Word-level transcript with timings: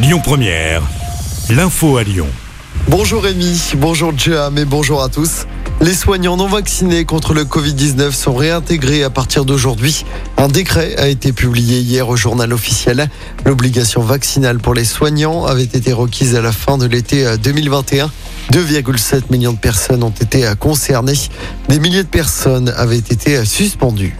Lyon 0.00 0.20
Première, 0.22 0.82
l'info 1.50 1.96
à 1.96 2.04
Lyon. 2.04 2.28
Bonjour 2.86 3.24
Rémi, 3.24 3.60
bonjour 3.78 4.16
Jam 4.16 4.56
et 4.56 4.64
bonjour 4.64 5.02
à 5.02 5.08
tous. 5.08 5.46
Les 5.80 5.92
soignants 5.92 6.36
non 6.36 6.46
vaccinés 6.46 7.04
contre 7.04 7.34
le 7.34 7.42
Covid-19 7.42 8.12
sont 8.12 8.32
réintégrés 8.32 9.02
à 9.02 9.10
partir 9.10 9.44
d'aujourd'hui. 9.44 10.04
Un 10.36 10.46
décret 10.46 10.94
a 10.98 11.08
été 11.08 11.32
publié 11.32 11.80
hier 11.80 12.08
au 12.08 12.14
journal 12.14 12.52
officiel. 12.52 13.10
L'obligation 13.44 14.00
vaccinale 14.00 14.58
pour 14.60 14.72
les 14.72 14.84
soignants 14.84 15.46
avait 15.46 15.64
été 15.64 15.92
requise 15.92 16.36
à 16.36 16.42
la 16.42 16.52
fin 16.52 16.78
de 16.78 16.86
l'été 16.86 17.26
2021. 17.36 18.08
2,7 18.52 19.22
millions 19.30 19.52
de 19.52 19.58
personnes 19.58 20.04
ont 20.04 20.10
été 20.10 20.48
concernées. 20.60 21.18
Des 21.68 21.80
milliers 21.80 22.04
de 22.04 22.08
personnes 22.08 22.72
avaient 22.76 22.98
été 22.98 23.44
suspendues. 23.44 24.16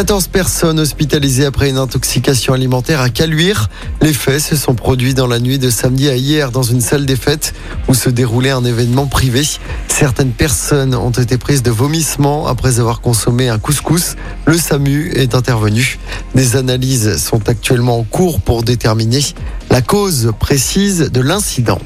14 0.00 0.28
personnes 0.28 0.80
hospitalisées 0.80 1.44
après 1.44 1.68
une 1.68 1.76
intoxication 1.76 2.54
alimentaire 2.54 3.02
à 3.02 3.10
Caluire. 3.10 3.68
Les 4.00 4.14
faits 4.14 4.40
se 4.40 4.56
sont 4.56 4.74
produits 4.74 5.12
dans 5.12 5.26
la 5.26 5.38
nuit 5.38 5.58
de 5.58 5.68
samedi 5.68 6.08
à 6.08 6.16
hier 6.16 6.52
dans 6.52 6.62
une 6.62 6.80
salle 6.80 7.04
des 7.04 7.16
fêtes 7.16 7.52
où 7.86 7.92
se 7.92 8.08
déroulait 8.08 8.48
un 8.48 8.64
événement 8.64 9.04
privé. 9.04 9.42
Certaines 9.88 10.32
personnes 10.32 10.94
ont 10.94 11.10
été 11.10 11.36
prises 11.36 11.62
de 11.62 11.70
vomissements 11.70 12.46
après 12.46 12.80
avoir 12.80 13.02
consommé 13.02 13.50
un 13.50 13.58
couscous. 13.58 14.16
Le 14.46 14.56
SAMU 14.56 15.12
est 15.16 15.34
intervenu. 15.34 15.98
Des 16.34 16.56
analyses 16.56 17.18
sont 17.18 17.46
actuellement 17.50 17.98
en 17.98 18.04
cours 18.04 18.40
pour 18.40 18.62
déterminer 18.62 19.20
la 19.68 19.82
cause 19.82 20.32
précise 20.40 21.10
de 21.12 21.20
l'incident. 21.20 21.78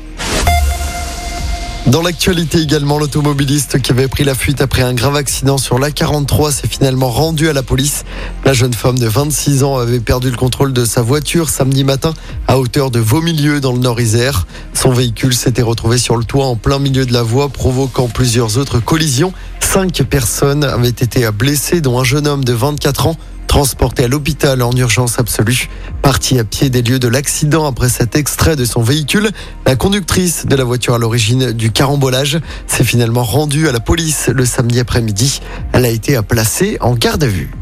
Dans 1.87 2.01
l'actualité 2.01 2.61
également, 2.61 2.99
l'automobiliste 2.99 3.79
qui 3.79 3.93
avait 3.93 4.09
pris 4.09 4.25
la 4.25 4.35
fuite 4.35 4.63
après 4.63 4.81
un 4.81 4.95
grave 4.95 5.17
accident 5.17 5.59
sur 5.59 5.79
l'A43 5.79 6.51
s'est 6.51 6.67
finalement 6.67 7.11
rendu 7.11 7.51
à 7.51 7.53
la 7.53 7.63
police. 7.63 8.05
La 8.47 8.55
jeune 8.55 8.73
femme 8.73 8.99
de 8.99 9.07
26 9.07 9.65
ans 9.65 9.77
avait 9.77 10.01
perdu 10.01 10.31
le 10.31 10.37
contrôle 10.37 10.73
de 10.73 10.87
sa 10.87 11.03
voiture 11.03 11.51
samedi 11.51 11.85
matin 11.85 12.15
à 12.49 12.59
hauteur 12.59 12.91
de 12.91 13.01
Vaumilieu 13.01 13.61
dans 13.61 13.73
le 13.73 13.81
Nord-Isère. 13.81 14.47
Son 14.73 14.93
véhicule 14.93 15.35
s'était 15.35 15.61
retrouvé 15.61 15.99
sur 15.99 16.17
le 16.17 16.25
toit 16.25 16.47
en 16.47 16.57
plein 16.57 16.79
milieu 16.79 17.05
de 17.05 17.13
la 17.13 17.23
voie 17.23 17.51
provoquant 17.51 18.09
plusieurs 18.09 18.57
autres 18.57 18.79
collisions. 18.81 19.35
Cinq 19.61 20.03
personnes 20.05 20.65
avaient 20.65 20.89
été 20.89 21.31
blessées 21.33 21.83
dont 21.83 22.01
un 22.01 22.05
jeune 22.05 22.27
homme 22.27 22.47
de 22.47 22.55
24 22.55 23.09
ans 23.09 23.17
transporté 23.55 24.03
à 24.03 24.09
l'hôpital 24.09 24.63
en 24.63 24.73
urgence 24.73 25.21
absolue. 25.21 25.69
Parti 26.03 26.41
à 26.41 26.45
pied 26.45 26.71
des 26.71 26.83
lieux 26.83 26.99
de 26.99 27.07
l'accident 27.07 27.67
après 27.67 27.89
cet 27.89 28.17
extrait 28.17 28.57
de 28.57 28.65
son 28.65 28.83
véhicule, 28.83 29.31
la 29.65 29.77
conductrice 29.77 30.45
de 30.47 30.57
la 30.57 30.65
voiture 30.65 30.95
à 30.95 30.99
l'origine 30.99 31.53
du 31.53 31.71
carambolage 31.71 32.41
s'est 32.67 32.83
finalement 32.83 33.23
rendue 33.23 33.69
à 33.69 33.73
la 33.73 33.79
police 33.79 34.29
le 34.29 34.45
samedi 34.45 34.81
après-midi. 34.81 35.41
Elle 35.73 35.85
a 35.85 35.91
été 35.91 36.21
placée 36.27 36.79
en 36.81 36.95
garde 36.95 37.23
à 37.23 37.29
vue. 37.29 37.53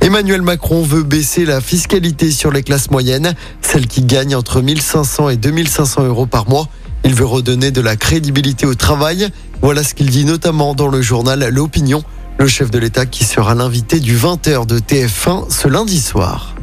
Emmanuel 0.00 0.42
Macron 0.42 0.82
veut 0.82 1.04
baisser 1.04 1.44
la 1.44 1.60
fiscalité 1.60 2.32
sur 2.32 2.50
les 2.50 2.64
classes 2.64 2.90
moyennes, 2.90 3.34
celles 3.60 3.86
qui 3.86 4.02
gagnent 4.02 4.34
entre 4.34 4.62
1500 4.62 5.28
et 5.28 5.36
2500 5.36 6.06
euros 6.06 6.26
par 6.26 6.48
mois. 6.48 6.66
Il 7.04 7.14
veut 7.14 7.24
redonner 7.24 7.70
de 7.70 7.80
la 7.80 7.94
crédibilité 7.94 8.66
au 8.66 8.74
travail. 8.74 9.28
Voilà 9.62 9.84
ce 9.84 9.94
qu'il 9.94 10.10
dit 10.10 10.24
notamment 10.24 10.74
dans 10.74 10.88
le 10.88 11.02
journal 11.02 11.48
L'Opinion. 11.50 12.02
Le 12.38 12.46
chef 12.46 12.70
de 12.70 12.78
l'État 12.78 13.06
qui 13.06 13.24
sera 13.24 13.54
l'invité 13.54 14.00
du 14.00 14.16
20h 14.16 14.66
de 14.66 14.78
TF1 14.78 15.50
ce 15.50 15.68
lundi 15.68 16.00
soir. 16.00 16.53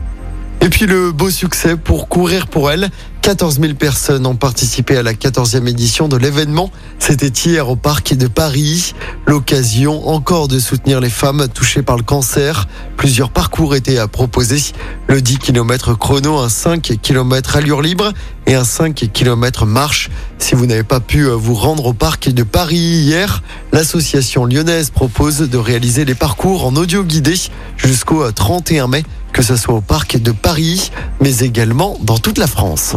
Et 0.63 0.69
puis 0.69 0.85
le 0.85 1.11
beau 1.11 1.31
succès 1.31 1.75
pour 1.75 2.07
courir 2.07 2.45
pour 2.45 2.69
elle. 2.69 2.91
14 3.23 3.59
000 3.59 3.73
personnes 3.75 4.25
ont 4.25 4.35
participé 4.35 4.97
à 4.97 5.03
la 5.03 5.13
14e 5.13 5.67
édition 5.67 6.07
de 6.07 6.17
l'événement. 6.17 6.71
C'était 6.99 7.27
hier 7.27 7.69
au 7.69 7.75
parc 7.75 8.15
de 8.15 8.27
Paris. 8.27 8.93
L'occasion 9.27 10.07
encore 10.09 10.47
de 10.47 10.59
soutenir 10.59 10.99
les 10.99 11.09
femmes 11.09 11.47
touchées 11.47 11.81
par 11.81 11.97
le 11.97 12.03
cancer. 12.03 12.67
Plusieurs 12.97 13.29
parcours 13.29 13.75
étaient 13.75 13.97
à 13.97 14.07
proposer. 14.07 14.61
Le 15.07 15.21
10 15.21 15.39
km 15.39 15.95
chrono, 15.95 16.37
un 16.37 16.49
5 16.49 16.99
km 17.01 17.57
allure 17.57 17.81
libre 17.81 18.11
et 18.47 18.55
un 18.55 18.63
5 18.63 19.09
km 19.13 19.65
marche. 19.65 20.09
Si 20.39 20.55
vous 20.55 20.65
n'avez 20.65 20.83
pas 20.83 20.99
pu 20.99 21.25
vous 21.25 21.55
rendre 21.55 21.85
au 21.87 21.93
parc 21.93 22.29
de 22.29 22.43
Paris 22.43 22.77
hier, 22.77 23.43
l'association 23.71 24.45
lyonnaise 24.45 24.89
propose 24.89 25.39
de 25.39 25.57
réaliser 25.57 26.05
les 26.05 26.15
parcours 26.15 26.65
en 26.65 26.75
audio 26.75 27.03
guidé 27.03 27.35
jusqu'au 27.77 28.31
31 28.31 28.87
mai, 28.87 29.03
que 29.33 29.41
ce 29.41 29.55
soit 29.55 29.75
au 29.75 29.81
parc 29.81 30.17
de 30.17 30.31
Paris, 30.31 30.91
mais 31.19 31.39
également 31.39 31.97
dans 32.01 32.17
toute 32.17 32.37
la 32.37 32.47
France. 32.47 32.95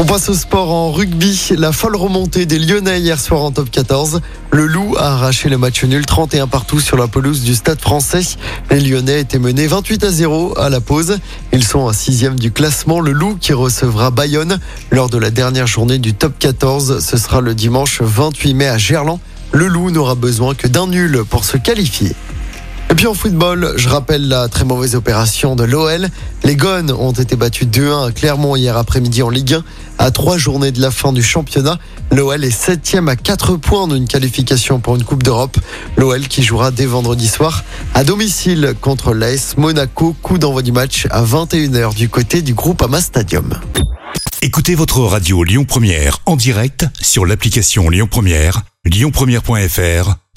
On 0.00 0.04
passe 0.04 0.28
au 0.28 0.34
sport 0.34 0.70
en 0.70 0.92
rugby. 0.92 1.54
La 1.58 1.72
folle 1.72 1.96
remontée 1.96 2.46
des 2.46 2.60
Lyonnais 2.60 3.00
hier 3.00 3.18
soir 3.18 3.42
en 3.42 3.50
top 3.50 3.68
14. 3.68 4.20
Le 4.52 4.64
Loup 4.64 4.96
a 4.96 5.14
arraché 5.14 5.48
le 5.48 5.58
match 5.58 5.82
nul 5.82 6.06
31 6.06 6.46
partout 6.46 6.78
sur 6.78 6.96
la 6.96 7.08
pelouse 7.08 7.42
du 7.42 7.56
stade 7.56 7.80
français. 7.80 8.22
Les 8.70 8.78
Lyonnais 8.78 9.20
étaient 9.22 9.40
menés 9.40 9.66
28 9.66 10.04
à 10.04 10.10
0 10.12 10.56
à 10.56 10.70
la 10.70 10.80
pause. 10.80 11.18
Ils 11.52 11.64
sont 11.64 11.88
à 11.88 11.92
sixième 11.92 12.38
du 12.38 12.52
classement. 12.52 13.00
Le 13.00 13.10
Loup 13.10 13.38
qui 13.40 13.52
recevra 13.52 14.12
Bayonne 14.12 14.60
lors 14.92 15.10
de 15.10 15.18
la 15.18 15.32
dernière 15.32 15.66
journée 15.66 15.98
du 15.98 16.14
top 16.14 16.38
14. 16.38 17.04
Ce 17.04 17.16
sera 17.16 17.40
le 17.40 17.56
dimanche 17.56 18.00
28 18.00 18.54
mai 18.54 18.68
à 18.68 18.78
Gerland. 18.78 19.18
Le 19.50 19.66
Loup 19.66 19.90
n'aura 19.90 20.14
besoin 20.14 20.54
que 20.54 20.68
d'un 20.68 20.86
nul 20.86 21.24
pour 21.28 21.44
se 21.44 21.56
qualifier. 21.56 22.14
Et 22.90 22.94
puis 22.94 23.06
en 23.06 23.12
football, 23.12 23.74
je 23.76 23.88
rappelle 23.88 24.28
la 24.28 24.48
très 24.48 24.64
mauvaise 24.64 24.94
opération 24.94 25.56
de 25.56 25.64
l'OL. 25.64 26.08
Les 26.42 26.56
Gones 26.56 26.90
ont 26.90 27.12
été 27.12 27.36
battus 27.36 27.68
2-1 27.68 28.08
à 28.08 28.12
Clermont 28.12 28.56
hier 28.56 28.78
après-midi 28.78 29.22
en 29.22 29.28
Ligue 29.28 29.54
1. 29.54 29.64
À 29.98 30.10
trois 30.10 30.38
journées 30.38 30.72
de 30.72 30.80
la 30.80 30.90
fin 30.90 31.12
du 31.12 31.22
championnat, 31.22 31.78
l'OL 32.10 32.42
est 32.42 32.50
septième 32.50 33.08
à 33.08 33.16
4 33.16 33.56
points 33.56 33.88
d'une 33.88 34.08
qualification 34.08 34.80
pour 34.80 34.96
une 34.96 35.04
Coupe 35.04 35.22
d'Europe. 35.22 35.58
L'OL 35.98 36.28
qui 36.28 36.42
jouera 36.42 36.70
dès 36.70 36.86
vendredi 36.86 37.28
soir 37.28 37.62
à 37.92 38.04
domicile 38.04 38.74
contre 38.80 39.12
l'AS 39.12 39.58
Monaco. 39.58 40.16
Coup 40.22 40.38
d'envoi 40.38 40.62
du 40.62 40.72
match 40.72 41.06
à 41.10 41.22
21h 41.22 41.94
du 41.94 42.08
côté 42.08 42.40
du 42.40 42.54
groupe 42.54 42.80
Ama 42.80 43.02
Stadium. 43.02 43.52
Écoutez 44.40 44.74
votre 44.74 45.00
radio 45.00 45.44
Lyon 45.44 45.66
Première 45.66 46.20
en 46.24 46.36
direct 46.36 46.86
sur 47.02 47.26
l'application 47.26 47.90
Lyon 47.90 48.08
Première, 48.10 48.62
lyonpremière.fr 48.86 50.27